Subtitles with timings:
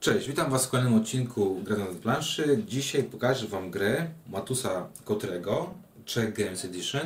[0.00, 2.62] Cześć, witam Was w kolejnym odcinku Gra na planszy.
[2.66, 7.00] Dzisiaj pokażę Wam grę Matusa Kotrego, Czech Games Edition,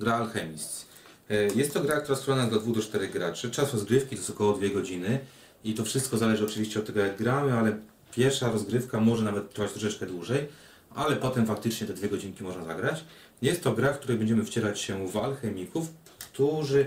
[0.00, 0.86] gra Alchemist.
[1.30, 3.50] E, Jest to gra, która jest dla 2 do 4 graczy.
[3.50, 5.18] Czas rozgrywki to jest około 2 godziny
[5.64, 7.76] i to wszystko zależy oczywiście od tego jak gramy, ale
[8.12, 10.48] pierwsza rozgrywka może nawet trwać troszeczkę dłużej,
[10.94, 13.04] ale potem faktycznie te 2 godzinki można zagrać.
[13.42, 15.88] Jest to gra, w której będziemy wcierać się w alchemików,
[16.18, 16.86] którzy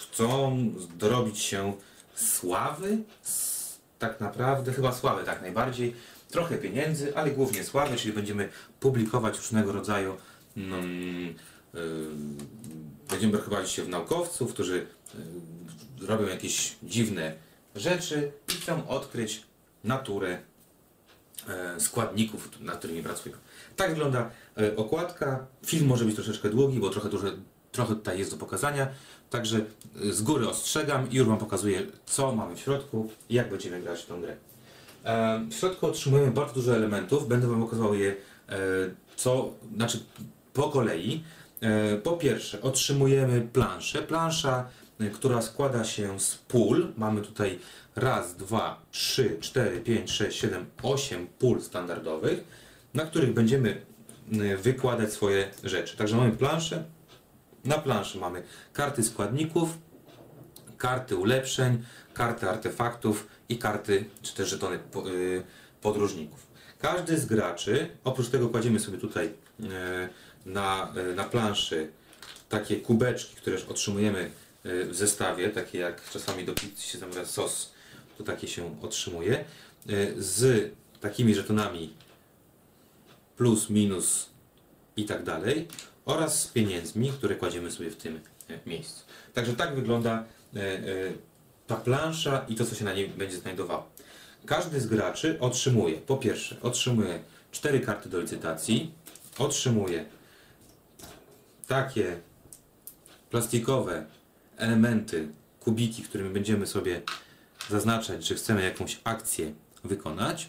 [0.00, 0.58] chcą
[0.98, 1.72] dorobić się
[2.14, 2.98] sławy,
[4.02, 5.94] tak naprawdę, chyba sławy tak najbardziej,
[6.30, 8.48] trochę pieniędzy, ale głównie sławy, czyli będziemy
[8.80, 10.16] publikować różnego rodzaju,
[10.56, 11.34] mm,
[11.74, 11.80] yy,
[13.10, 14.86] będziemy brakować się w naukowców, którzy
[16.00, 17.34] yy, robią jakieś dziwne
[17.74, 19.42] rzeczy i chcą odkryć
[19.84, 20.38] naturę
[21.48, 23.36] e, składników, nad którymi pracują.
[23.76, 25.46] Tak wygląda e, okładka.
[25.66, 27.32] Film może być troszeczkę długi, bo trochę, duże,
[27.72, 28.88] trochę tutaj jest do pokazania.
[29.30, 29.58] Także
[30.08, 33.80] e, z góry ostrzegam i już Wam pokazuję, co mamy w środku i jak będziemy
[33.80, 34.36] grać w tą grę.
[35.04, 37.28] E, W środku otrzymujemy bardzo dużo elementów.
[37.28, 38.10] Będę Wam pokazywał je
[38.48, 38.56] e,
[39.16, 39.98] co, znaczy
[40.52, 41.24] po kolei.
[41.60, 44.02] E, Po pierwsze otrzymujemy planszę.
[44.02, 44.68] Plansza,
[45.00, 46.92] e, która składa się z pól.
[46.96, 47.58] Mamy tutaj
[47.96, 52.44] raz, dwa, trzy, cztery, pięć, sześć, siedem, osiem pól standardowych,
[52.94, 53.82] na których będziemy
[54.32, 55.96] e, wykładać swoje rzeczy.
[55.96, 56.84] Także mamy planszę.
[57.64, 59.78] Na planszy mamy karty składników,
[60.78, 65.42] karty ulepszeń, karty artefaktów i karty czy też żetony y,
[65.80, 66.46] podróżników.
[66.78, 69.32] Każdy z graczy, oprócz tego kładziemy sobie tutaj y,
[70.46, 71.90] na, y, na planszy
[72.48, 74.30] takie kubeczki, które otrzymujemy
[74.66, 77.72] y, w zestawie, takie jak czasami do pizzy się zamawia sos,
[78.18, 79.44] to takie się otrzymuje,
[80.16, 81.94] z takimi żetonami
[83.36, 84.28] plus, minus
[84.96, 85.68] i tak dalej
[86.04, 89.04] oraz z pieniędzmi, które kładziemy sobie w tym e, miejscu.
[89.34, 90.24] Także tak wygląda
[90.56, 90.82] e, e,
[91.66, 93.90] ta plansza i to, co się na niej będzie znajdowało.
[94.46, 97.18] Każdy z graczy otrzymuje, po pierwsze, otrzymuje
[97.52, 98.92] cztery karty do licytacji,
[99.38, 100.04] otrzymuje
[101.66, 102.20] takie
[103.30, 104.06] plastikowe
[104.56, 105.28] elementy,
[105.60, 107.02] kubiki, którymi będziemy sobie
[107.70, 109.52] zaznaczać, że chcemy jakąś akcję
[109.84, 110.48] wykonać.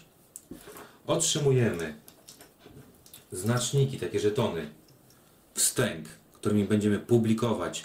[1.06, 1.94] Otrzymujemy
[3.32, 4.70] znaczniki, takie żetony,
[5.54, 7.84] wstęg, którymi będziemy publikować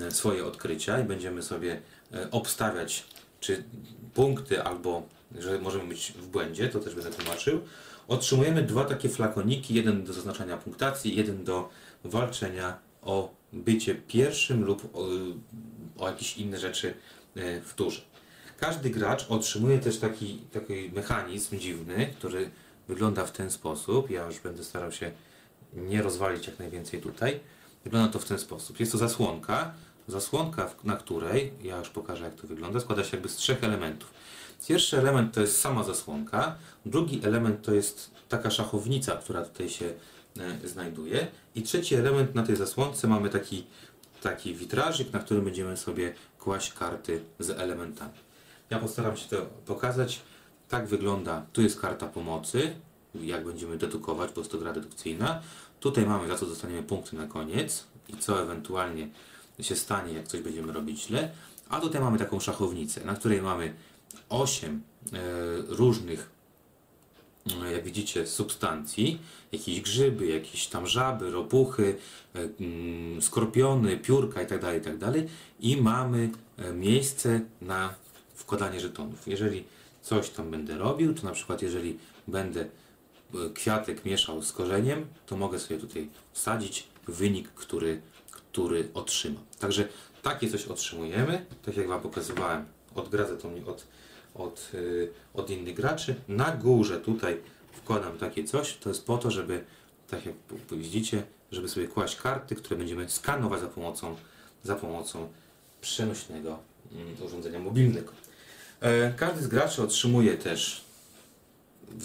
[0.00, 1.80] e, swoje odkrycia i będziemy sobie
[2.12, 3.06] e, obstawiać,
[3.40, 3.64] czy
[4.14, 5.02] punkty albo,
[5.38, 7.60] że możemy być w błędzie, to też będę tłumaczył.
[8.08, 11.68] Otrzymujemy dwa takie flakoniki, jeden do zaznaczania punktacji, jeden do
[12.04, 15.08] walczenia o bycie pierwszym lub o,
[15.98, 16.94] o jakieś inne rzeczy
[17.36, 18.00] e, w turze.
[18.60, 22.50] Każdy gracz otrzymuje też taki, taki mechanizm dziwny, który
[22.88, 24.10] wygląda w ten sposób.
[24.10, 25.10] Ja już będę starał się
[25.72, 27.40] nie rozwalić jak najwięcej tutaj.
[27.84, 28.80] Wygląda to w ten sposób.
[28.80, 29.74] Jest to zasłonka,
[30.08, 34.12] zasłonka, na której, ja już pokażę jak to wygląda, składa się jakby z trzech elementów.
[34.68, 36.56] Pierwszy element to jest sama zasłonka,
[36.86, 39.92] drugi element to jest taka szachownica, która tutaj się
[40.38, 43.66] e, znajduje i trzeci element na tej zasłonce mamy taki,
[44.22, 48.18] taki witrażyk, na którym będziemy sobie kłaść karty z elementami.
[48.70, 49.36] Ja postaram się to
[49.66, 50.20] pokazać.
[50.68, 52.74] Tak wygląda, tu jest karta pomocy,
[53.14, 55.42] jak będziemy dedukować, bo jest to gra dedukcyjna.
[55.80, 59.08] Tutaj mamy za co dostaniemy punkty na koniec i co ewentualnie
[59.60, 61.30] się stanie, jak coś będziemy robić źle.
[61.68, 63.74] A tutaj mamy taką szachownicę, na której mamy
[64.28, 64.82] 8
[65.12, 65.18] e,
[65.68, 66.30] różnych,
[67.64, 69.18] e, jak widzicie, substancji.
[69.52, 71.96] Jakieś grzyby, jakieś tam żaby, ropuchy,
[72.34, 75.12] e, mm, skorpiony, piórka itd., itd.
[75.60, 76.30] I mamy
[76.74, 77.94] miejsce na
[78.34, 79.28] wkładanie żetonów.
[79.28, 79.64] Jeżeli
[80.02, 81.98] coś tam będę robił, to na przykład jeżeli
[82.28, 82.68] będę
[83.54, 88.00] kwiatek mieszał z korzeniem, to mogę sobie tutaj wsadzić wynik, który,
[88.30, 89.44] który otrzymam.
[89.58, 89.88] Także
[90.22, 93.86] takie coś otrzymujemy, tak jak Wam pokazywałem, odgradzę to mnie od,
[94.34, 96.14] od, y, od innych graczy.
[96.28, 97.40] Na górze tutaj
[97.72, 99.64] wkładam takie coś, to jest po to, żeby,
[100.10, 100.34] tak jak
[100.72, 101.22] widzicie,
[101.52, 104.16] żeby sobie kłaść karty, które będziemy skanować za pomocą,
[104.62, 105.28] za pomocą
[105.80, 106.58] przenośnego
[106.92, 108.12] mm, urządzenia mobilnego.
[108.80, 110.84] E, Każdy z graczy otrzymuje też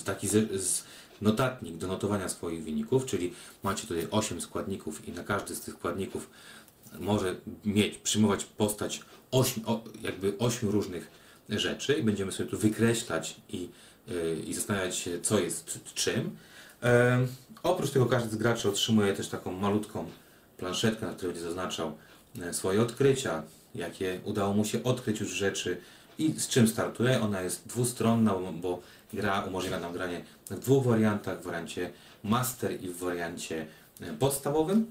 [0.06, 0.83] taki z, z
[1.24, 3.34] notatnik do notowania swoich wyników, czyli
[3.64, 6.30] macie tutaj 8 składników i na każdy z tych składników
[7.00, 7.36] może
[7.66, 11.12] mieć, przyjmować postać 8, o, jakby 8 różnych
[11.50, 13.70] rzeczy i będziemy sobie tu wykreślać i,
[14.08, 16.36] yy, i zastanawiać się, co jest czym.
[16.84, 17.28] E,
[17.64, 20.06] oprócz tego każdy z graczy otrzymuje też taką malutką
[20.58, 21.98] planszetkę, na której będzie zaznaczał
[22.42, 23.44] e, swoje odkrycia,
[23.75, 25.78] jakie udało mu się odkryć już rzeczy
[26.18, 27.22] i z czym startuje.
[27.22, 28.81] Ona jest dwustronna, bo
[29.13, 31.89] gra umożliwia nam granie w dwóch wariantach, w wariancie
[32.24, 33.65] master i w wariancie
[34.01, 34.86] e, podstawowym.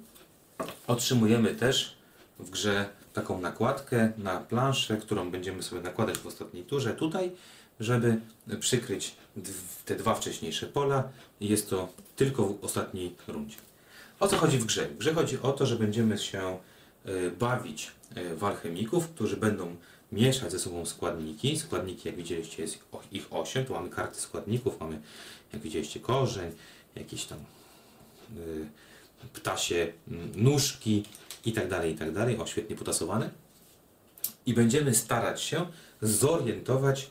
[0.86, 1.96] Otrzymujemy też
[2.38, 7.30] w grze taką nakładkę na planszę, którą będziemy sobie nakładać w ostatniej turze tutaj,
[7.80, 8.20] żeby
[8.60, 9.16] przykryć
[9.84, 11.08] te dwa wcześniejsze pola
[11.40, 13.56] jest to tylko w ostatniej rundzie.
[14.20, 14.88] O co chodzi w grze?
[14.88, 16.58] W grze chodzi o to, że będziemy się
[17.06, 19.76] y, bawić y, w alchemików, którzy będą
[20.12, 21.58] mieszać ze sobą składniki.
[21.58, 22.78] Składniki, jak widzieliście, jest
[23.12, 23.64] ich 8.
[23.64, 25.00] Tu mamy karty składników, mamy,
[25.52, 26.52] jak widzieliście, korzeń,
[26.94, 28.66] jakieś tam y,
[29.32, 31.04] ptasie mm, nóżki
[31.44, 32.38] i tak dalej, i tak dalej.
[32.38, 33.30] O, świetnie potasowane.
[34.46, 35.66] I będziemy starać się
[36.02, 37.10] zorientować,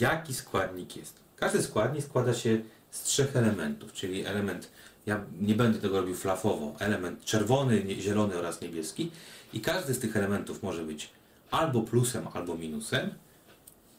[0.00, 1.14] jaki składnik jest.
[1.36, 2.60] Każdy składnik składa się
[2.90, 4.70] z trzech elementów, czyli element,
[5.06, 9.10] ja nie będę tego robił flafowo, element czerwony, zielony oraz niebieski
[9.52, 11.10] i każdy z tych elementów może być
[11.52, 13.14] albo plusem, albo minusem,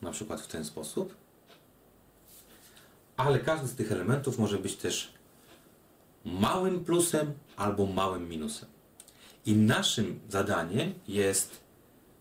[0.01, 1.15] na przykład w ten sposób,
[3.17, 5.13] ale każdy z tych elementów może być też
[6.25, 8.69] małym plusem albo małym minusem.
[9.45, 11.59] I naszym zadaniem jest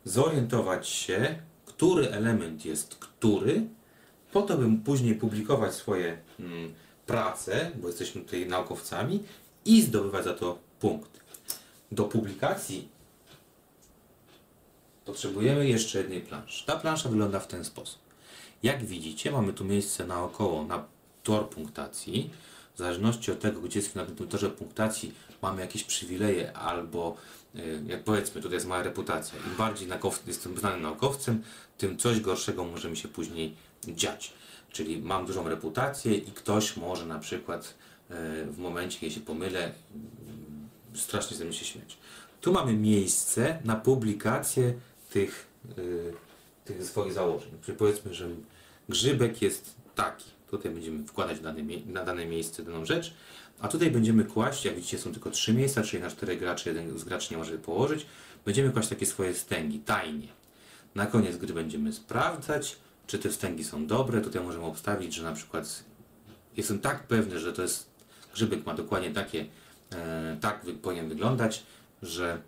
[0.05, 3.67] zorientować się, który element jest który,
[4.33, 6.75] po to, bym później publikować swoje mm,
[7.07, 9.23] prace, bo jesteśmy tutaj naukowcami,
[9.65, 11.21] i zdobywać za to punkt.
[11.93, 12.89] Do publikacji
[15.05, 16.67] potrzebujemy jeszcze jednej planszy.
[16.67, 17.99] Ta plansza wygląda w ten sposób.
[18.63, 20.85] Jak widzicie, mamy tu miejsce naokoło na
[21.23, 22.31] tor punktacji.
[22.75, 27.17] W zależności od tego, gdzie jest na tym torze punktacji, mamy jakieś przywileje albo,
[27.57, 29.39] y, jak powiedzmy, tutaj jest mała reputacja.
[29.39, 29.89] Im bardziej
[30.27, 31.43] jestem znanym naukowcem,
[31.79, 33.55] tym coś gorszego może mi się później
[33.89, 34.33] dziać.
[34.71, 37.75] Czyli mam dużą reputację i ktoś może na przykład
[38.11, 38.15] y,
[38.47, 39.73] w momencie, kiedy się pomylę,
[40.95, 41.97] strasznie ze mnie się śmiać.
[42.41, 44.75] Tu mamy miejsce na publikację
[45.13, 46.13] tych, yy,
[46.65, 47.51] tych swoich założeń.
[47.65, 48.29] Czyli powiedzmy, że
[48.89, 50.31] grzybek jest taki.
[50.51, 53.15] Tutaj będziemy wkładać dane, na dane miejsce daną rzecz,
[53.61, 56.99] a tutaj będziemy kłaść, jak widzicie są tylko trzy miejsca, czyli na czterech graczy jeden
[56.99, 58.07] z graczy nie może położyć.
[58.45, 60.29] Będziemy kłaść takie swoje stęgi, tajnie.
[60.95, 62.77] Na koniec gry będziemy sprawdzać,
[63.07, 64.21] czy te wstęgi są dobre.
[64.21, 65.85] Tutaj możemy obstawić, że na przykład
[66.57, 67.91] jestem tak pewny, że to jest
[68.35, 69.47] grzybek ma dokładnie takie,
[69.93, 71.63] e, tak powinien wyglądać,
[72.03, 72.43] że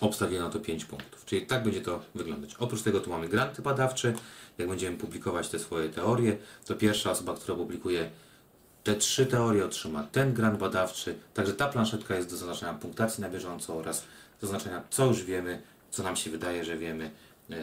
[0.00, 1.24] obstawiono to 5 punktów.
[1.24, 2.54] Czyli tak będzie to wyglądać.
[2.58, 4.14] Oprócz tego tu mamy granty badawcze.
[4.58, 6.36] Jak będziemy publikować te swoje teorie,
[6.66, 8.10] to pierwsza osoba, która publikuje
[8.84, 11.14] te trzy teorie otrzyma ten grant badawczy.
[11.34, 14.04] Także ta planszetka jest do zaznaczenia punktacji na bieżąco oraz
[14.40, 17.10] zaznaczenia co już wiemy, co nam się wydaje, że wiemy
[17.48, 17.56] yy,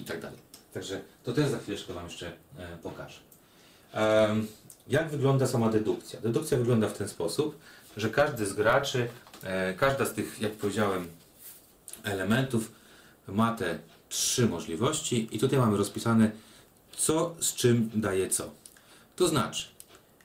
[0.00, 0.38] i tak dalej.
[0.74, 3.18] Także to też za chwileczkę Wam jeszcze yy, pokażę.
[4.88, 6.20] Jak wygląda sama dedukcja?
[6.20, 7.58] Dedukcja wygląda w ten sposób,
[7.96, 9.08] że każdy z graczy,
[9.42, 11.08] yy, każda z tych, jak powiedziałem,
[12.04, 12.72] elementów
[13.28, 13.78] ma te
[14.08, 16.30] trzy możliwości i tutaj mamy rozpisane
[16.96, 18.50] co z czym daje co.
[19.16, 19.66] To znaczy,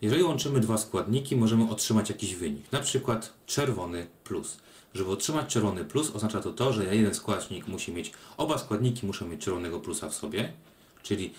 [0.01, 4.57] jeżeli łączymy dwa składniki, możemy otrzymać jakiś wynik, na przykład czerwony plus.
[4.93, 9.27] Żeby otrzymać czerwony plus, oznacza to to, że jeden składnik musi mieć, oba składniki muszą
[9.27, 10.53] mieć czerwonego plusa w sobie,
[11.03, 11.33] czyli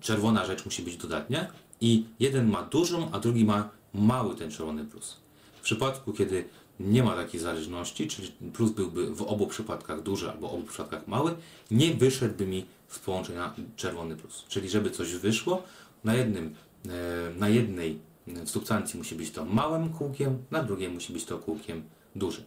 [0.00, 1.46] czerwona rzecz musi być dodatnia
[1.80, 5.16] i jeden ma dużą, a drugi ma mały ten czerwony plus.
[5.58, 6.44] W przypadku, kiedy
[6.80, 11.08] nie ma takiej zależności, czyli plus byłby w obu przypadkach duży albo w obu przypadkach
[11.08, 11.34] mały,
[11.70, 14.44] nie wyszedłby mi z połączenia czerwony plus.
[14.48, 15.62] Czyli żeby coś wyszło,
[16.04, 16.54] na, jednym,
[16.88, 16.90] e,
[17.38, 17.98] na jednej
[18.44, 21.82] substancji musi być to małym kółkiem, na drugiej musi być to kółkiem
[22.16, 22.44] dużym.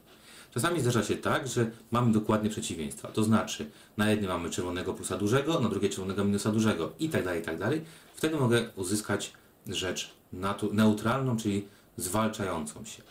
[0.54, 3.08] Czasami zdarza się tak, że mamy dokładnie przeciwieństwa.
[3.08, 7.24] To znaczy, na jednym mamy czerwonego plusa dużego, na drugiej czerwonego minusa dużego i tak
[7.24, 7.82] dalej, i tak dalej.
[8.16, 9.34] Wtedy mogę uzyskać
[9.68, 10.12] rzecz
[10.72, 11.68] neutralną, czyli
[11.98, 13.04] zwalczającą się.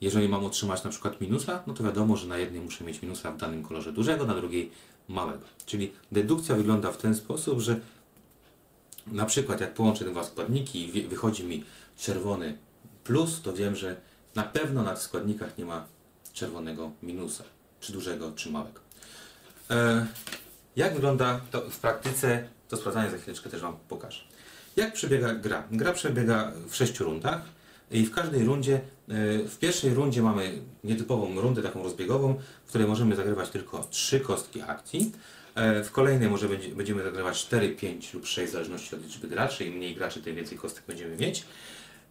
[0.00, 3.32] Jeżeli mam otrzymać na przykład minusa, no to wiadomo, że na jednej muszę mieć minusa
[3.32, 4.70] w danym kolorze dużego, na drugiej
[5.08, 5.44] małego.
[5.66, 7.80] Czyli dedukcja wygląda w ten sposób, że
[9.06, 11.64] na przykład jak połączę te dwa składniki i wychodzi mi
[11.98, 12.58] czerwony
[13.04, 13.96] plus, to wiem, że
[14.34, 15.86] na pewno na tych składnikach nie ma
[16.32, 17.44] czerwonego minusa,
[17.80, 18.80] czy dużego, czy małego.
[19.70, 20.06] E,
[20.76, 24.20] jak wygląda to w praktyce, to sprawdzanie za chwileczkę też Wam pokażę.
[24.76, 25.62] Jak przebiega gra?
[25.70, 27.42] Gra przebiega w sześciu rundach.
[27.90, 28.80] I w każdej rundzie,
[29.48, 30.52] w pierwszej rundzie mamy
[30.84, 32.34] nietypową rundę taką rozbiegową,
[32.64, 35.12] w której możemy zagrywać tylko trzy kostki akcji.
[35.54, 39.64] E, w kolejnej może będziemy zagrywać 4, 5 lub 6 w zależności od liczby graczy.
[39.64, 41.44] Im mniej graczy, tym więcej kostek będziemy mieć.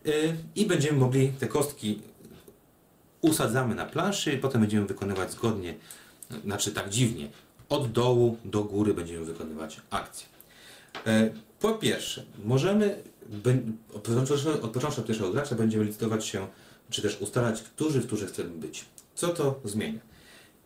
[0.05, 0.11] E,
[0.55, 2.01] I będziemy mogli te kostki
[3.21, 5.75] usadzamy na planszy i potem będziemy wykonywać zgodnie,
[6.43, 7.29] znaczy tak dziwnie,
[7.69, 10.27] od dołu do góry będziemy wykonywać akcje.
[11.59, 13.03] Po pierwsze, możemy
[14.73, 16.47] począwszy od pierwszego gracza będziemy licytować się,
[16.89, 18.85] czy też ustalać, którzy w turze chcemy być.
[19.15, 19.99] Co to zmienia?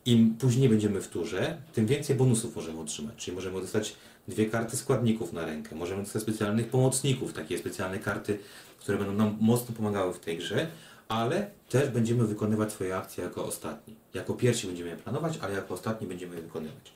[0.06, 3.16] Im później będziemy w turze, tym więcej bonusów możemy otrzymać.
[3.16, 3.96] Czyli możemy dostać
[4.28, 8.40] dwie karty składników na rękę, możemy dostać specjalnych pomocników, takie specjalne karty,
[8.80, 10.68] które będą nam mocno pomagały w tej grze,
[11.08, 13.96] ale też będziemy wykonywać swoje akcje jako ostatni.
[14.13, 16.94] Jako pierwsi będziemy je planować, ale jako ostatni będziemy je wykonywać.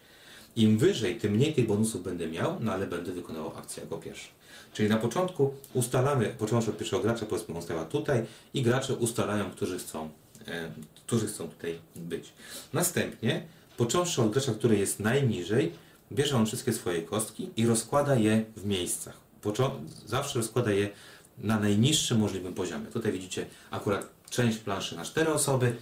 [0.55, 4.27] Im wyżej, tym mniej tych bonusów będę miał, no ale będę wykonywał akcję jako pierwszy.
[4.75, 9.51] Czyli na początku ustalamy, począwszy od pierwszego gracza, powiedzmy on stała tutaj i gracze ustalają,
[9.51, 10.10] którzy chcą,
[10.48, 12.34] e, którzy chcą tutaj być.
[12.74, 13.44] Następnie,
[13.77, 15.72] począwszy od gracza, który jest najniżej,
[16.12, 19.17] bierze on wszystkie swoje kostki i rozkłada je w miejscach.
[19.41, 20.89] Począ- zawsze rozkłada je
[21.38, 22.86] na najniższym możliwym poziomie.
[22.88, 25.75] Tutaj widzicie akurat część planszy na cztery osoby.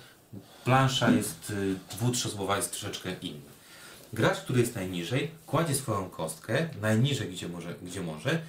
[0.65, 3.53] Plansza jest y, dwutrzosobowa, jest troszeczkę inna.
[4.13, 8.39] Gracz, który jest najniżej, kładzie swoją kostkę najniżej, gdzie może, gdzie może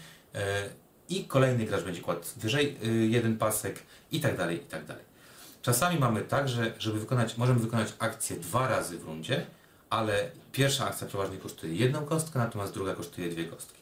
[1.09, 5.05] i kolejny gracz będzie kładł wyżej y, jeden pasek i tak dalej, i tak dalej.
[5.63, 9.47] Czasami mamy tak, że żeby wykonać, możemy wykonać akcję dwa razy w rundzie,
[9.91, 13.81] ale pierwsza akcja przeważnie kosztuje jedną kostkę, natomiast druga kosztuje dwie kostki.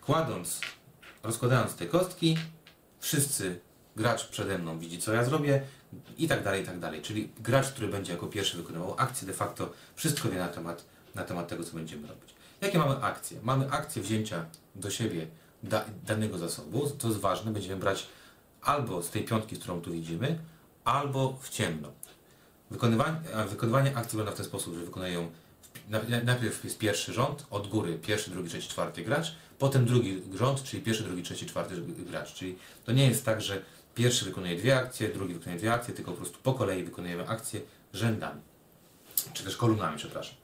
[0.00, 0.60] Kładąc,
[1.22, 2.38] rozkładając te kostki,
[3.00, 3.60] wszyscy,
[3.96, 5.62] gracz przede mną widzi co ja zrobię
[6.18, 7.02] i tak dalej, i tak dalej.
[7.02, 11.24] Czyli gracz, który będzie jako pierwszy wykonywał akcję, de facto wszystko wie na temat, na
[11.24, 12.34] temat tego, co będziemy robić.
[12.60, 13.38] Jakie mamy akcje?
[13.42, 15.26] Mamy akcję wzięcia do siebie
[15.62, 18.06] da, danego zasobu, to jest ważne, będziemy brać
[18.62, 20.38] albo z tej piątki, którą tu widzimy,
[20.84, 21.88] albo w ciemno.
[22.70, 23.16] Wykonywanie,
[23.48, 25.30] wykonywanie akcji wygląda w ten sposób, że wykonują
[25.62, 30.22] w- na- najpierw jest pierwszy rząd, od góry pierwszy, drugi, trzeci, czwarty gracz, potem drugi
[30.34, 32.34] rząd, czyli pierwszy, drugi, trzeci, czwarty gracz.
[32.34, 33.62] Czyli to nie jest tak, że
[33.94, 37.60] pierwszy wykonuje dwie akcje, drugi wykonuje dwie akcje, tylko po prostu po kolei wykonujemy akcje
[37.92, 38.40] rzędami,
[39.32, 40.34] czy też kolumnami, przepraszam.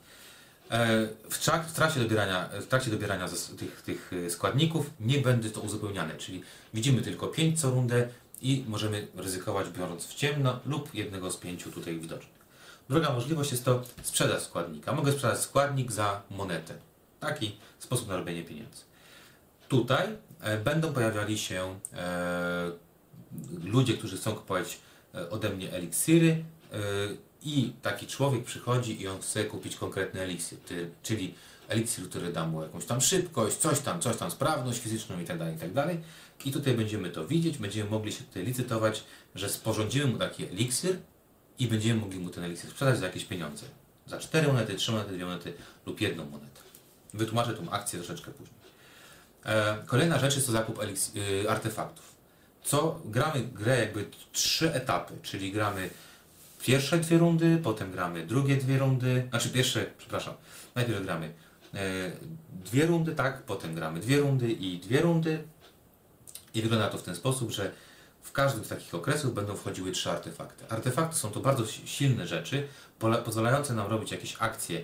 [0.70, 5.50] E, W, tra- w trakcie dobierania, w trakcie dobierania tych, tych e, składników nie będzie
[5.50, 6.42] to uzupełniane, czyli
[6.74, 8.08] widzimy tylko 5 co rundę
[8.42, 12.36] i możemy ryzykować biorąc w ciemno lub jednego z pięciu tutaj widocznych.
[12.88, 14.92] Druga możliwość jest to sprzedaż składnika.
[14.92, 16.74] Mogę sprzedać składnik za monetę.
[17.20, 18.82] Taki sposób na robienie pieniędzy.
[19.68, 20.06] Tutaj
[20.40, 22.70] e, będą pojawiali się e,
[23.64, 24.78] ludzie, którzy chcą kupować
[25.14, 26.76] e, ode mnie eliksiry e,
[27.42, 30.58] i taki człowiek przychodzi i on chce kupić konkretny eliksir,
[31.02, 31.34] czyli
[31.68, 35.96] eliksir, który da mu jakąś tam szybkość, coś tam, coś tam, sprawność fizyczną itd., itd.
[36.44, 40.96] I tutaj będziemy to widzieć, będziemy mogli się tutaj licytować, że sporządzimy mu taki eliksir
[41.58, 43.66] i będziemy mogli mu ten eliksir sprzedać za jakieś pieniądze.
[44.06, 45.52] Za 4 monety, 3 monety, 2 monety
[45.86, 46.60] lub jedną monetę.
[47.14, 48.56] Wytłumaczę tą akcję troszeczkę później.
[49.44, 52.16] E, kolejna rzecz jest to zakup y, artefaktów.
[52.64, 55.90] Co gramy grę jakby trzy etapy, czyli gramy
[56.66, 60.34] pierwsze dwie rundy, potem gramy drugie dwie rundy, znaczy pierwsze, przepraszam,
[60.74, 61.32] najpierw gramy
[61.74, 61.78] e,
[62.64, 65.44] dwie rundy, tak, potem gramy dwie rundy i dwie rundy
[66.54, 67.72] i wygląda to w ten sposób, że
[68.22, 70.64] w każdym z takich okresów będą wchodziły trzy artefakty.
[70.68, 72.68] Artefakty są to bardzo si- silne rzeczy,
[73.24, 74.82] pozwalające nam robić jakieś akcje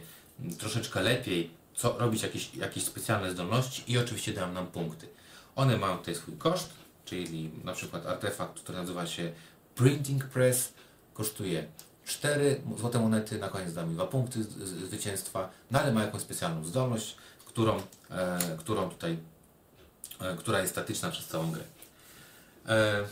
[0.59, 5.09] troszeczkę lepiej, co, robić jakieś, jakieś specjalne zdolności i oczywiście dają nam punkty.
[5.57, 6.73] One mają tutaj swój koszt,
[7.05, 9.33] czyli na przykład artefakt, który nazywa się
[9.75, 10.73] Printing Press,
[11.15, 11.67] kosztuje
[12.05, 14.45] 4 złote monety, na koniec da mi 2 punkty
[14.87, 17.17] zwycięstwa, no ale ma jakąś specjalną zdolność,
[17.47, 19.19] którą, e, którą tutaj,
[20.21, 21.65] e, która jest statyczna przez całą grę.
[22.69, 23.05] E,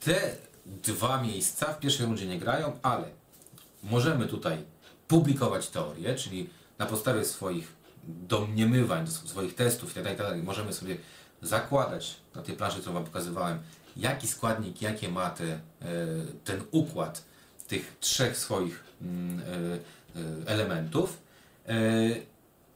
[0.00, 3.08] te dwa miejsca w pierwszej rundzie nie grają, ale
[3.82, 4.64] możemy tutaj
[5.08, 7.72] publikować teorie, czyli na podstawie swoich
[8.04, 10.36] domniemywań, swoich testów itd., itd.
[10.36, 10.96] możemy sobie
[11.42, 13.58] zakładać na tej planszy, którą Wam pokazywałem,
[13.98, 15.60] jaki składnik, jakie ma te, e,
[16.44, 17.24] ten układ
[17.68, 21.18] tych trzech swoich mm, e, elementów,
[21.68, 21.72] e,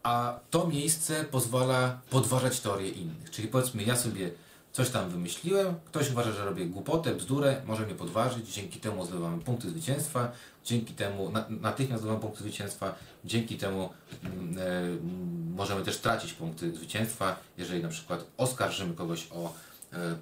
[0.02, 3.30] a to miejsce pozwala podważać teorie innych.
[3.30, 4.30] Czyli powiedzmy, ja sobie
[4.72, 9.42] coś tam wymyśliłem, ktoś uważa, że robię głupotę, bzdurę, może mnie podważyć, dzięki temu zdobywamy
[9.42, 10.32] punkty zwycięstwa,
[10.64, 13.90] dzięki temu na, natychmiast zdobywamy punkty zwycięstwa, dzięki temu
[14.24, 19.52] mm, możemy też tracić punkty zwycięstwa, jeżeli na przykład oskarżymy kogoś o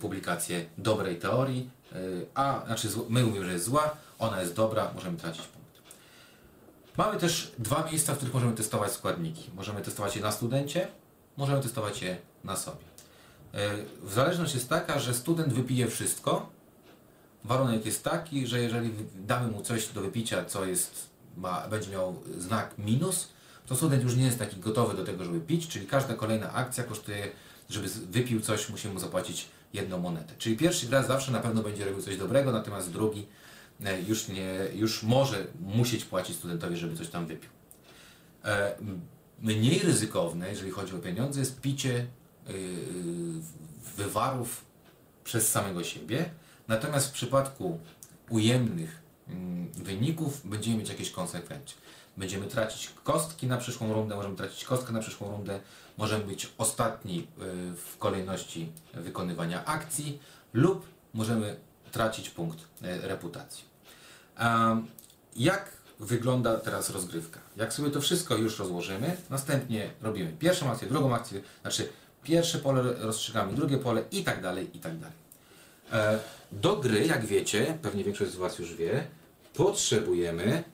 [0.00, 1.96] publikację dobrej teorii, e,
[2.34, 5.82] a znaczy my mówimy, że jest zła, ona jest dobra, możemy tracić punkt.
[6.96, 9.50] Mamy też dwa miejsca, w których możemy testować składniki.
[9.54, 10.88] Możemy testować je na studencie,
[11.36, 12.84] możemy testować je na sobie.
[13.54, 13.70] E,
[14.08, 16.50] zależność jest taka, że student wypije wszystko.
[17.44, 22.22] Warunek jest taki, że jeżeli damy mu coś do wypicia, co jest, ma, będzie miał
[22.38, 23.28] znak minus,
[23.66, 26.84] to student już nie jest taki gotowy do tego, żeby pić, czyli każda kolejna akcja
[26.84, 27.28] kosztuje,
[27.70, 30.34] żeby wypił coś, musimy mu zapłacić jedną monetę.
[30.38, 33.26] Czyli pierwszy gracz zawsze na pewno będzie robił coś dobrego, natomiast drugi
[33.84, 37.50] e, już, nie, już może musieć płacić studentowi, żeby coś tam wypił.
[38.44, 38.74] E,
[39.42, 42.06] Mniej ryzykowne, jeżeli chodzi o pieniądze, jest picie
[42.48, 42.54] yy,
[43.96, 44.64] wywarów
[45.24, 46.30] przez samego siebie.
[46.68, 47.78] Natomiast w przypadku
[48.30, 51.76] ujemnych mm, wyników będziemy mieć jakieś konsekwencje.
[52.16, 55.60] Będziemy tracić kostki na przyszłą rundę, możemy tracić kostkę na przyszłą rundę,
[56.00, 57.24] możemy być ostatni yy,
[57.76, 60.18] w kolejności wykonywania akcji
[60.52, 61.56] lub możemy
[61.92, 63.64] tracić punkt yy, reputacji.
[65.36, 67.40] Jak wygląda teraz rozgrywka.
[67.56, 71.88] Jak sobie to wszystko już rozłożymy, następnie robimy pierwszą akcję, drugą akcję, znaczy
[72.24, 75.16] pierwsze pole rozstrzygamy, drugie pole i tak dalej, i tak dalej.
[75.92, 76.18] E,
[76.52, 79.06] Do gry, jak wiecie, pewnie większość z Was już wie,
[79.54, 80.64] potrzebujemy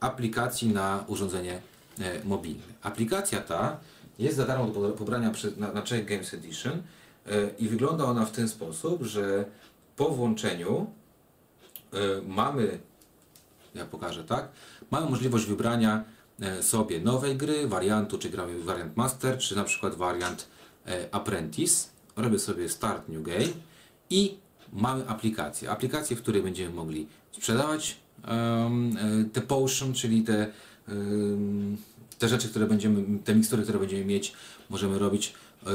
[0.00, 1.60] aplikacji na urządzenie
[2.00, 2.62] e, mobilne.
[2.82, 3.76] Aplikacja ta
[4.18, 8.32] jest za darmo do pobrania na, na Czech Games Edition e, i wygląda ona w
[8.32, 9.44] ten sposób, że
[9.96, 10.86] po włączeniu
[11.92, 12.78] e, mamy,
[13.74, 14.48] ja pokażę tak,
[14.90, 16.04] mamy możliwość wybrania
[16.40, 20.48] e, sobie nowej gry, wariantu, czy gramy wariant Master, czy na przykład wariant
[21.12, 21.88] Apprentice.
[22.16, 23.48] Robię sobie Start New Game
[24.10, 24.36] i
[24.72, 25.70] mamy aplikację.
[25.70, 28.70] Aplikację, w której będziemy mogli sprzedawać e,
[29.32, 30.52] te potion, czyli te,
[30.88, 31.76] em,
[32.18, 34.32] te rzeczy, które będziemy, te mikstury, które będziemy mieć,
[34.70, 35.34] możemy robić
[35.66, 35.72] e, e,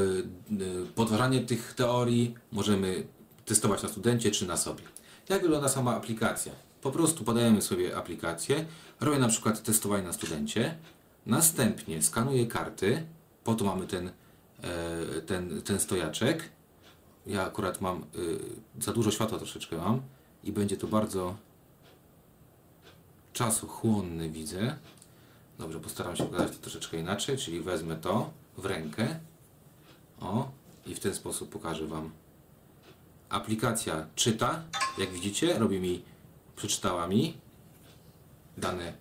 [0.96, 3.04] podważanie tych teorii, możemy
[3.46, 4.84] testować na studencie czy na sobie.
[5.30, 6.54] Jak wygląda sama aplikacja?
[6.82, 8.66] Po prostu podajemy sobie aplikację,
[9.00, 10.78] robię na przykład testowanie na studencie,
[11.26, 13.04] następnie skanuję karty,
[13.44, 16.44] po to mamy ten, e, ten, ten stojaczek.
[17.28, 18.06] Ja akurat mam
[18.80, 20.02] za dużo światła troszeczkę mam
[20.44, 21.36] i będzie to bardzo
[23.34, 24.76] czasochłonny widzę.
[25.60, 29.20] Dobrze, postaram się pokazać to troszeczkę inaczej, czyli wezmę to w rękę.
[30.20, 30.52] O,
[30.86, 32.12] i w ten sposób pokażę Wam.
[33.30, 34.64] Aplikacja czyta,
[34.98, 36.02] jak widzicie, robi mi,
[36.56, 37.38] przeczytała mi
[38.58, 38.94] dane,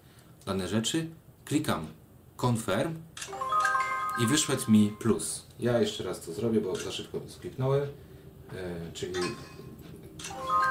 [0.47, 1.07] dane rzeczy.
[1.45, 1.87] Klikam
[2.43, 2.95] confirm
[4.23, 5.47] i wyszedł mi plus.
[5.61, 7.89] Ja jeszcze raz to zrobię, bo za szybko skliknąłem.
[8.53, 9.15] E, czyli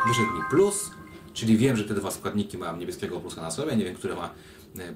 [0.07, 0.91] wyszedł mi plus,
[1.33, 4.33] czyli wiem, że te dwa składniki mam niebieskiego plusa na sobie, nie wiem, które ma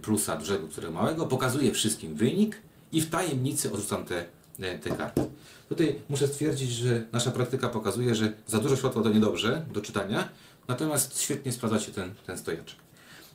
[0.01, 1.25] plusa dużego, które małego.
[1.25, 2.56] Pokazuję wszystkim wynik
[2.92, 4.25] i w tajemnicy odrzucam te,
[4.60, 5.22] e, te karty.
[5.70, 10.30] Tutaj muszę stwierdzić, że nasza praktyka pokazuje, że za dużo światła to niedobrze do czytania,
[10.68, 12.75] natomiast świetnie sprawdza się ten, ten stojaczek.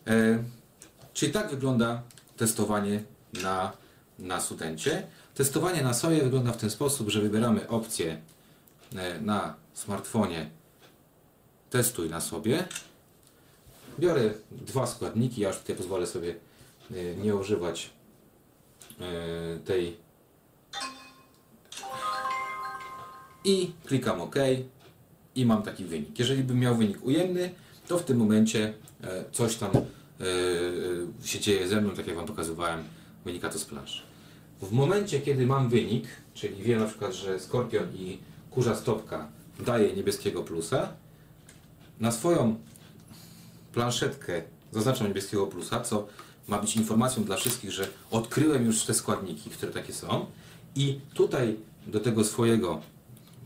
[0.07, 0.45] E,
[1.15, 2.03] czyli tak wygląda
[2.37, 3.03] testowanie
[3.43, 3.73] na,
[4.19, 5.07] na studencie.
[5.35, 8.21] Testowanie na sobie wygląda w ten sposób, że wybieramy opcję
[8.97, 10.51] e, na smartfonie
[11.71, 12.65] testuj na sobie.
[13.99, 16.35] Biorę dwa składniki, ja już tutaj pozwolę sobie
[16.91, 17.91] e, nie używać
[19.01, 19.97] e, tej
[23.45, 24.35] i klikam OK
[25.35, 26.19] i mam taki wynik.
[26.19, 27.51] Jeżeli bym miał wynik ujemny,
[27.89, 29.71] to w tym momencie e, coś tam
[31.25, 32.85] się dzieje ze mną, tak jak Wam pokazywałem,
[33.25, 34.03] wynika to z planszy.
[34.63, 36.05] W momencie, kiedy mam wynik,
[36.35, 38.19] czyli wiem na przykład, że Skorpion i
[38.51, 39.29] Kurza Stopka
[39.67, 40.89] daje niebieskiego plusa,
[42.01, 42.57] na swoją
[43.77, 46.07] planszetkę zaznaczam niebieskiego plusa, co
[46.49, 50.27] ma być informacją dla wszystkich, że odkryłem już te składniki, które takie są
[50.77, 52.81] i tutaj do tego swojego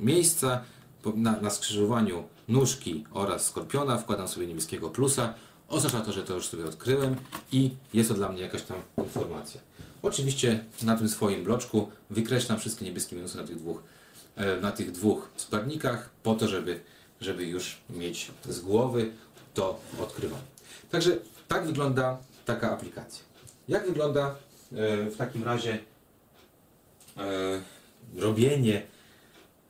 [0.00, 0.64] miejsca
[1.14, 5.34] na, na skrzyżowaniu nóżki oraz skorpiona wkładam sobie niebieskiego plusa.
[5.68, 7.16] Oznacza to, że to już sobie odkryłem
[7.52, 9.60] i jest to dla mnie jakaś tam informacja.
[10.02, 13.82] Oczywiście na tym swoim bloczku wykreślam wszystkie niebieskie minusy na tych dwóch,
[14.36, 16.80] e, na tych dwóch składnikach po to, żeby,
[17.20, 19.12] żeby już mieć z głowy
[19.54, 20.42] to odkrywanie.
[20.90, 21.10] Także
[21.48, 23.24] tak wygląda taka aplikacja.
[23.68, 24.34] Jak wygląda e,
[25.10, 25.78] w takim razie
[27.16, 27.20] e,
[28.16, 28.82] robienie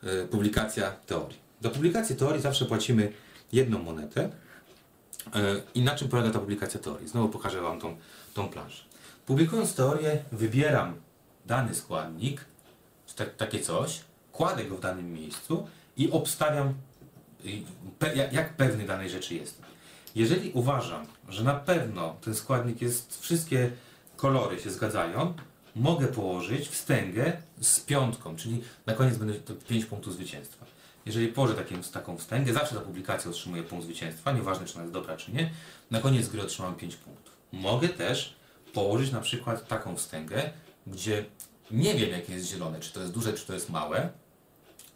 [0.03, 1.39] e, publikacja teorii.
[1.61, 3.13] Do publikacji teorii zawsze płacimy
[3.53, 4.31] jedną monetę.
[5.75, 7.09] I na czym polega ta publikacja teorii?
[7.09, 7.97] Znowu pokażę Wam tą,
[8.35, 8.85] tą planszę.
[9.27, 10.95] Publikując teorię, wybieram
[11.47, 12.45] dany składnik,
[13.17, 14.01] tak, takie coś,
[14.33, 15.67] kładę go w danym miejscu
[15.97, 16.75] i obstawiam,
[18.33, 19.65] jak, pewny danej rzeczy jestem.
[20.15, 23.71] Jeżeli uważam, że na pewno ten składnik jest, wszystkie
[24.17, 25.35] kolory się zgadzają,
[25.77, 30.67] mogę położyć wstęgę z piątką, czyli na koniec będę to 5 punktów zwycięstwa.
[31.07, 31.55] Jeżeli położę
[31.93, 35.51] taką, wstęgę, zawsze ta publikacja otrzymuje punkt zwycięstwa, nieważne czy ona jest dobra czy nie,
[35.91, 37.37] na koniec gry otrzymam 5 punktów.
[37.53, 38.37] Mogę też
[38.73, 40.51] położyć na przykład taką wstęgę,
[40.87, 41.25] gdzie
[41.71, 44.11] nie wiem jakie jest zielone, czy to jest duże, czy to jest małe,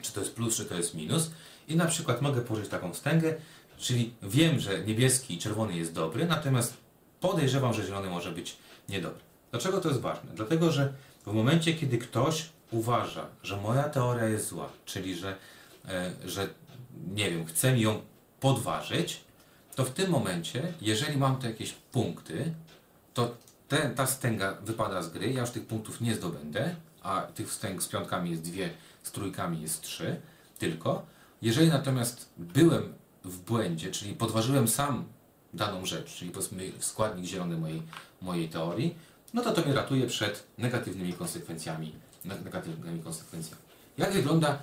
[0.04, 1.30] czy to jest plus, czy to jest minus.
[1.68, 3.34] I na przykład mogę położyć taką wstęgę,
[3.78, 6.76] czyli wiem, że niebieski i czerwony jest dobry, natomiast
[7.20, 8.56] podejrzewam, że zielony może być
[8.88, 9.20] niedobry.
[9.50, 10.30] Dlaczego to jest ważne?
[10.34, 10.92] Dlatego, że
[11.26, 15.36] w momencie, kiedy ktoś uważa, że moja teoria jest zła, czyli że,
[15.88, 16.48] e, że
[17.14, 18.02] nie wiem, chce mi ją
[18.40, 19.20] podważyć,
[19.74, 22.54] to w tym momencie, jeżeli mam tu jakieś punkty,
[23.14, 23.36] to
[23.68, 27.82] te, ta wstęga wypada z gry, ja już tych punktów nie zdobędę, a tych wstęg
[27.82, 28.70] z piątkami jest dwie,
[29.02, 30.20] z trójkami jest trzy
[30.58, 31.06] tylko.
[31.42, 35.04] Jeżeli natomiast byłem w błędzie, czyli podważyłem sam
[35.54, 37.82] daną rzecz, czyli powiedzmy składnik zielony mojej,
[38.22, 38.94] mojej teorii,
[39.34, 41.92] no to to mnie ratuje przed negatywnymi konsekwencjami.
[42.24, 43.62] ne- Negatywnymi konsekwencjami.
[43.98, 44.58] Jak wygląda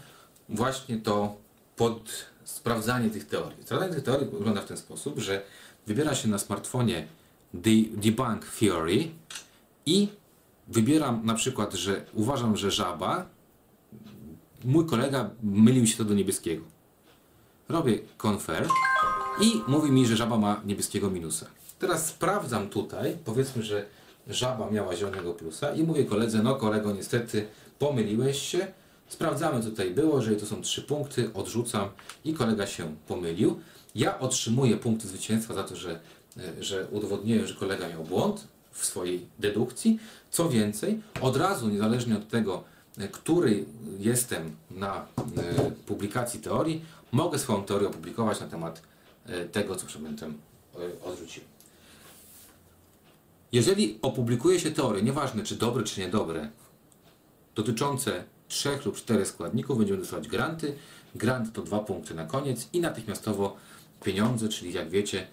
[0.49, 1.35] właśnie to
[1.75, 2.09] pod
[2.43, 3.63] sprawdzanie tych teorii?
[3.63, 5.41] Sprawdzanie tych teorii wygląda w ten sposób, że
[5.87, 7.07] wybiera się na smartfonie
[7.53, 9.11] de- debunk theory
[9.85, 10.07] i
[10.71, 13.25] wybieram na przykład, że uważam, że żaba,
[14.63, 16.63] mój kolega mylił się to do niebieskiego.
[17.69, 18.67] Robię confer
[19.41, 21.45] i mówi mi, że żaba ma niebieskiego minusa.
[21.79, 23.85] Teraz sprawdzam tutaj, powiedzmy, że
[24.27, 27.47] żaba miała zielonego plusa i mówię koledze, no kolego niestety
[27.79, 28.67] pomyliłeś się.
[29.07, 31.89] Sprawdzamy tutaj było, jeżeli to są trzy punkty, odrzucam
[32.25, 33.59] i kolega się pomylił.
[33.95, 35.99] Ja otrzymuję punkty zwycięstwa za to, że,
[36.37, 39.99] e, że udowodniłem, że kolega miał błąd w swojej dedukcji.
[40.31, 42.63] Co więcej, od razu, niezależnie od tego,
[42.97, 43.65] e, który
[43.99, 48.81] jestem na e, publikacji teorii, mogę swoją teorię opublikować na temat
[49.25, 50.37] e, tego, co przedmiotem
[51.05, 51.49] odrzuciłem.
[53.51, 56.49] Jeżeli opublikuje się teorie, nieważne czy dobre, czy niedobre,
[57.55, 60.75] dotyczące trzech lub czterech składników, będziemy dostawać granty.
[61.15, 63.55] Grant to dwa punkty na koniec i natychmiastowo
[64.03, 65.27] pieniądze, czyli jak wiecie,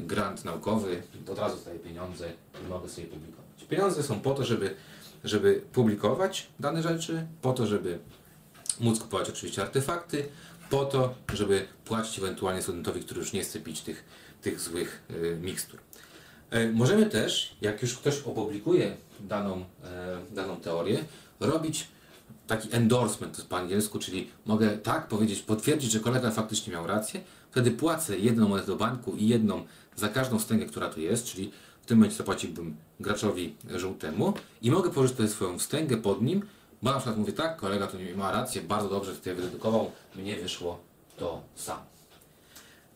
[0.00, 2.32] grant naukowy, od razu dostaję pieniądze
[2.64, 3.46] i mogę sobie publikować.
[3.68, 4.74] Pieniądze są po to, żeby,
[5.24, 7.98] żeby publikować dane rzeczy, po to, żeby
[8.80, 10.28] móc kupować oczywiście artefakty,
[10.70, 14.04] po to, żeby płacić ewentualnie studentowi, który już nie chce pić tych,
[14.42, 15.80] tych złych y, mikstur.
[16.50, 21.04] E, Możemy też, jak już ktoś opublikuje daną, e, daną teorię,
[21.40, 21.88] robić
[22.46, 27.70] taki endorsement, po angielsku, czyli mogę tak powiedzieć, potwierdzić, że kolega faktycznie miał rację, wtedy
[27.70, 29.64] płacę jedną monetę do banku i jedną
[29.96, 31.50] za każdą wstęgę, która tu jest, czyli
[31.82, 34.32] w tym momencie zapłaciłbym graczowi żółtemu
[34.62, 36.42] i mogę tutaj swoją wstęgę pod nim,
[36.82, 40.80] bo na przykład mówię tak, kolega tu ma rację, bardzo dobrze tutaj wydedukował, mnie wyszło
[41.16, 41.82] to samo.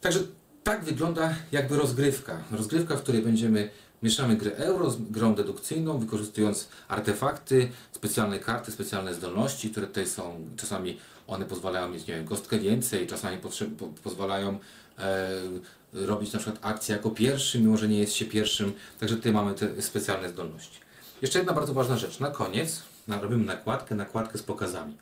[0.00, 0.20] Także
[0.62, 2.42] tak wygląda jakby rozgrywka.
[2.52, 3.70] Rozgrywka, w której będziemy
[4.02, 10.46] mieszamy grę euro z grą dedukcyjną, wykorzystując artefakty, specjalne karty, specjalne zdolności, które tutaj są.
[10.56, 10.98] Czasami
[11.30, 13.38] one pozwalają mieć, nie wiem, kostkę więcej, czasami
[14.02, 14.58] pozwalają
[14.98, 15.28] e,
[15.92, 18.72] robić na przykład akcję jako pierwszy, mimo że nie jest się pierwszym.
[19.00, 20.80] Także tutaj mamy te specjalne zdolności.
[21.22, 22.20] Jeszcze jedna bardzo ważna rzecz.
[22.20, 24.96] Na koniec robimy nakładkę, nakładkę z pokazami.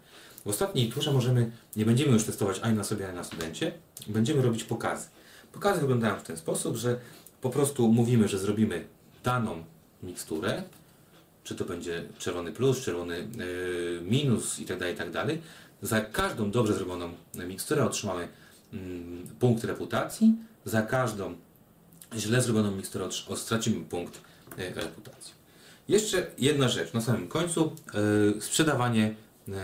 [0.44, 3.72] W ostatniej turze możemy, nie będziemy już testować ani na sobie, ani na studencie,
[4.06, 5.08] będziemy robić pokazy.
[5.52, 6.98] Pokazy wyglądają w ten sposób, że
[7.40, 8.84] po prostu mówimy, że zrobimy
[9.24, 9.64] daną
[10.02, 10.62] miksturę,
[11.44, 15.26] czy to będzie czerwony plus, czerwony yy, minus itd., itd.
[15.82, 18.28] Za każdą dobrze zrobioną miksturę otrzymamy
[18.72, 21.34] mm, punkt reputacji, za każdą
[22.16, 24.20] źle zrobioną miksturę stracimy punkt
[24.56, 25.34] yy, reputacji.
[25.88, 27.76] Jeszcze jedna rzecz na samym końcu,
[28.34, 29.14] yy, sprzedawanie
[29.48, 29.54] yy,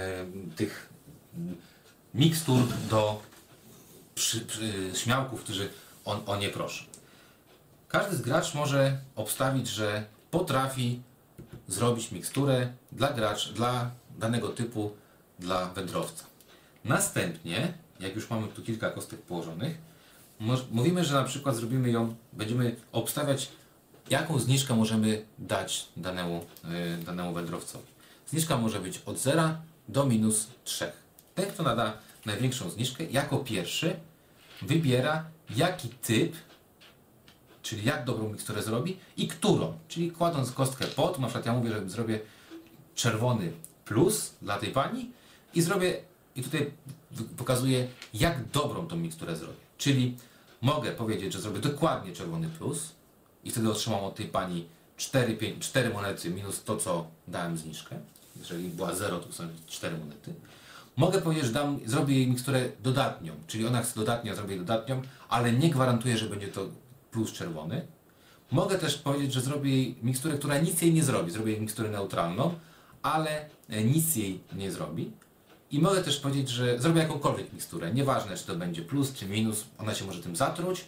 [0.57, 0.89] tych
[1.37, 1.57] mm,
[2.15, 3.23] mikstur do
[4.15, 5.69] przy, przy, śmiałków, którzy
[6.05, 6.85] on, o nie proszą.
[7.89, 11.03] Każdy z gracz może obstawić, że potrafi
[11.69, 14.93] zrobić miksturę dla gracz, dla danego typu,
[15.45, 16.25] dla wędrowca.
[16.85, 19.79] Następnie, jak już mamy tu kilka kostek położonych,
[20.71, 23.49] mówimy, że na przykład zrobimy ją, będziemy obstawiać,
[24.11, 26.45] jaką zniżkę możemy dać danemu,
[27.01, 27.87] y, danemu wędrowcowi.
[28.27, 29.57] Zniżka może być od 0
[29.89, 30.93] do minus 3.
[31.35, 33.97] Ten, kto nada największą zniżkę, jako pierwszy
[34.63, 36.37] wybiera, jaki typ
[37.65, 39.79] czyli jak dobrą miksturę zrobi i którą.
[39.89, 42.21] Czyli kładąc kostkę pod, na przykład ja mówię, że zrobię
[42.95, 43.53] czerwony
[43.85, 45.11] plus dla tej pani
[45.55, 45.97] i zrobię,
[46.37, 46.71] i tutaj
[47.37, 49.55] pokazuję, jak dobrą tą miksturę zrobię.
[49.79, 50.17] Czyli
[50.63, 52.93] mogę powiedzieć, że zrobię dokładnie czerwony plus
[53.45, 57.97] i wtedy otrzymam od tej pani 4, 5, 4 monety minus to, co dałem zniżkę.
[58.37, 60.35] Jeżeli była 0, to są 4 monety.
[60.97, 65.03] Mogę powiedzieć, że dam, zrobię jej miksturę dodatnią, czyli ona chce dodatnią, zrobię jej dodatnią,
[65.29, 66.69] ale nie gwarantuję, że będzie to
[67.11, 67.87] plus czerwony.
[68.51, 71.31] Mogę też powiedzieć, że zrobię jej miksturę, która nic jej nie zrobi.
[71.31, 72.55] Zrobię jej miksturę neutralną,
[73.03, 75.11] ale e, nic jej nie zrobi.
[75.75, 77.95] I mogę też powiedzieć, że zrobię jakąkolwiek miksturę.
[77.95, 80.85] Nieważne, czy to będzie plus, czy minus, ona się może tym zatruć.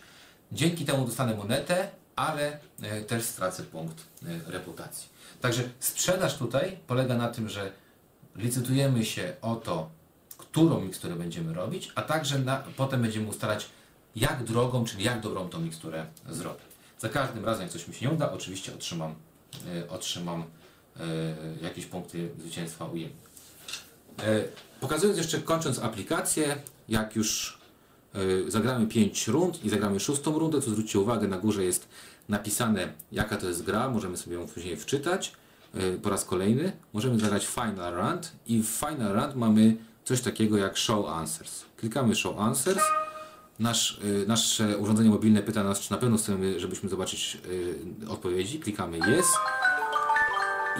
[0.53, 5.09] Dzięki temu dostanę monetę, ale e, też stracę punkt e, reputacji.
[5.41, 7.73] Także sprzedaż tutaj polega na tym, że
[8.37, 9.91] licytujemy się o to,
[10.39, 13.69] którą miksturę będziemy robić, a także na, potem będziemy ustalać,
[14.17, 16.63] jak drogą, czyli jak dobrą tą miksturę zrobię.
[16.99, 19.15] Za każdym razem, jak coś mi się nie uda, oczywiście otrzymam,
[19.67, 20.45] e, otrzymam
[21.63, 23.27] jakieś punkty zwycięstwa ujemne.
[24.23, 24.45] E,
[24.81, 26.57] pokazując jeszcze, kończąc aplikację,
[26.89, 27.59] jak już
[28.15, 31.89] e, zagramy 5 rund i zagramy szóstą rundę, to zwróćcie uwagę, na górze jest
[32.29, 35.33] napisane, jaka to jest gra, możemy sobie ją później wczytać
[35.75, 36.73] e, po raz kolejny.
[36.93, 41.65] Możemy zagrać Final Round i w Final Round mamy coś takiego jak Show Answers.
[41.77, 42.83] Klikamy Show Answers.
[43.59, 47.39] Nasz, nasze urządzenie mobilne pyta nas, czy na pewno chcemy, żebyśmy zobaczyć
[48.09, 48.61] odpowiedzi.
[48.61, 49.27] Klikamy Yes.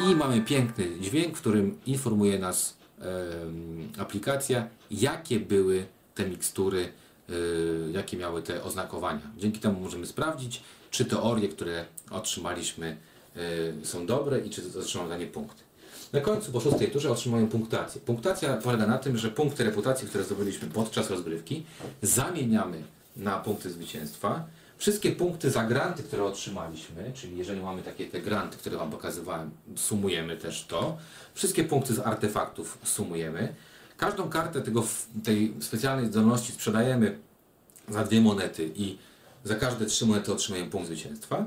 [0.05, 2.77] I mamy piękny dźwięk, w którym informuje nas
[3.99, 6.89] aplikacja, jakie były te mikstury,
[7.31, 9.31] y, jakie miały te oznakowania.
[9.39, 12.97] Dzięki temu możemy sprawdzić, czy teorie, które otrzymaliśmy
[13.83, 15.63] y, są dobre i czy otrzymamy za nie punkty.
[16.13, 18.01] Na końcu po szóstej turze otrzymują punktację.
[18.01, 21.65] Punktacja polega na tym, że punkty reputacji, które zdobyliśmy podczas rozgrywki,
[22.03, 22.83] zamieniamy
[23.17, 24.47] na punkty zwycięstwa.
[24.79, 29.51] Wszystkie punkty za granty, które otrzymaliśmy, czyli jeżeli mamy takie te granty, które Wam pokazywałem,
[29.77, 30.97] sumujemy też to.
[31.35, 33.55] Wszystkie punkty z artefaktów sumujemy.
[33.97, 34.85] Każdą kartę tego,
[35.25, 37.19] tej specjalnej zdolności sprzedajemy
[37.89, 38.99] za dwie monety i
[39.45, 41.45] za każde trzy monety otrzymujemy punkt zwycięstwa.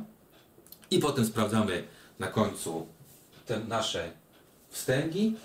[0.91, 1.83] I potem sprawdzamy
[2.19, 2.87] na końcu
[3.45, 4.11] te nasze
[4.69, 5.35] wstęgi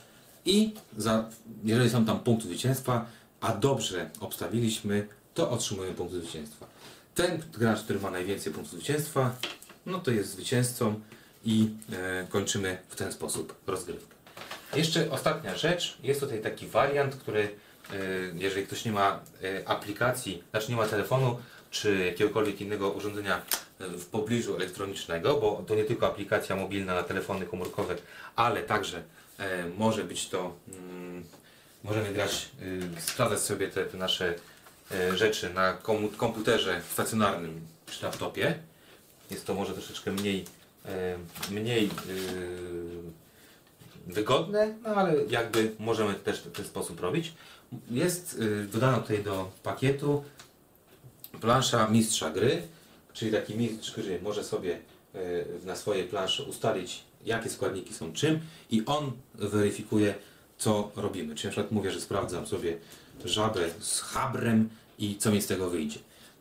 [0.44, 1.25] i za,
[1.64, 3.07] jeżeli są tam punkty zwycięstwa,
[3.40, 6.66] a dobrze obstawiliśmy, to otrzymujemy punkt zwycięstwa.
[7.14, 9.37] Ten gracz, który ma najwięcej punktów zwycięstwa,
[9.87, 11.00] no to jest zwycięzcą
[11.44, 14.14] i e, kończymy w ten sposób rozgrywkę.
[14.77, 17.96] Jeszcze ostatnia rzecz, jest tutaj taki wariant, który e,
[18.35, 21.38] jeżeli ktoś nie ma e, aplikacji, znaczy nie ma telefonu
[21.70, 27.03] czy jakiegokolwiek innego urządzenia e, w pobliżu elektronicznego, bo to nie tylko aplikacja mobilna na
[27.03, 27.96] telefony komórkowe,
[28.37, 29.03] ale także
[29.38, 31.24] e, może być to, mm,
[31.85, 32.50] możemy grać,
[32.98, 34.53] y, sprawdzać sobie te, te nasze e,
[35.14, 35.73] rzeczy na
[36.16, 38.59] komputerze stacjonarnym czy laptopie.
[39.31, 40.44] Jest to może troszeczkę mniej,
[40.85, 41.18] e,
[41.51, 41.90] mniej y,
[44.07, 47.33] wygodne, no ale jakby możemy też w ten sposób robić.
[47.90, 48.40] Jest
[48.73, 50.25] dodana tutaj do pakietu
[51.40, 52.62] plansza mistrza gry,
[53.12, 54.79] czyli taki mistrz gry może sobie
[55.64, 60.14] na swojej planszy ustalić, jakie składniki są czym i on weryfikuje,
[60.59, 61.35] co robimy.
[61.35, 62.79] Czyli na przykład mówię, że sprawdzam sobie
[63.24, 65.98] żabę z habrem i co mi z tego wyjdzie.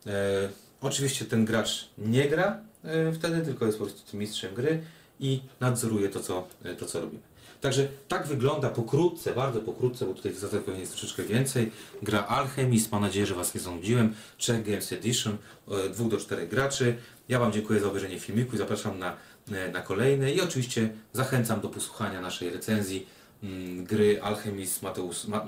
[0.08, 0.50] E,
[0.82, 4.84] oczywiście ten gracz nie gra e, wtedy, tylko jest po prostu tym mistrzem gry
[5.20, 7.34] i nadzoruje to, co, e, to, co robimy.
[7.64, 11.72] Także tak wygląda pokrótce, bardzo pokrótce, bo tutaj w zasadzie pewnie jest troszeczkę więcej.
[12.02, 14.16] Gra Alchemist, mam nadzieję, że Was nie zanudziłem.
[14.38, 15.38] Czech Games Edition,
[15.72, 16.96] e, dwóch do czterech graczy.
[17.30, 19.16] Ja Wam dziękuję za obejrzenie filmiku zapraszam na,
[19.52, 20.34] e, na kolejne.
[20.34, 23.06] I oczywiście zachęcam do posłuchania naszej recenzji
[23.44, 25.46] mm, gry Alchemist Mateusz, Ma,